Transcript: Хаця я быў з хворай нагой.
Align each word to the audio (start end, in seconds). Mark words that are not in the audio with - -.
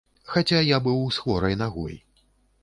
Хаця 0.35 0.61
я 0.67 0.79
быў 0.87 1.03
з 1.17 1.27
хворай 1.27 1.59
нагой. 1.61 1.95